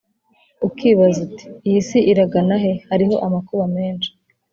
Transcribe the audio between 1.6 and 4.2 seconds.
iyi si iragana he Hariho amakuba menshi